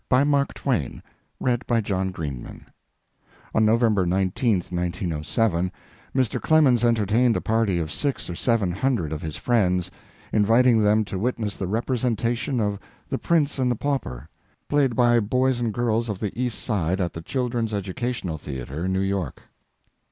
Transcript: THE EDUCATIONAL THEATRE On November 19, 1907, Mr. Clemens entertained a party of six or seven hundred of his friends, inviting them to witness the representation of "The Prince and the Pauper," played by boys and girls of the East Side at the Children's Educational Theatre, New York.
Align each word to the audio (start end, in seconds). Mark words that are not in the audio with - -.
THE 0.09 0.15
EDUCATIONAL 0.15 1.03
THEATRE 1.43 2.65
On 3.53 3.63
November 3.65 4.03
19, 4.03 4.53
1907, 4.55 5.71
Mr. 6.15 6.41
Clemens 6.41 6.83
entertained 6.83 7.37
a 7.37 7.41
party 7.41 7.77
of 7.77 7.91
six 7.91 8.27
or 8.27 8.33
seven 8.33 8.71
hundred 8.71 9.13
of 9.13 9.21
his 9.21 9.35
friends, 9.35 9.91
inviting 10.33 10.79
them 10.81 11.05
to 11.05 11.19
witness 11.19 11.55
the 11.55 11.67
representation 11.67 12.59
of 12.59 12.79
"The 13.09 13.19
Prince 13.19 13.59
and 13.59 13.69
the 13.69 13.75
Pauper," 13.75 14.27
played 14.67 14.95
by 14.95 15.19
boys 15.19 15.59
and 15.59 15.71
girls 15.71 16.09
of 16.09 16.17
the 16.19 16.33
East 16.35 16.57
Side 16.63 16.99
at 16.99 17.13
the 17.13 17.21
Children's 17.21 17.71
Educational 17.71 18.39
Theatre, 18.39 18.87
New 18.87 19.01
York. 19.01 19.43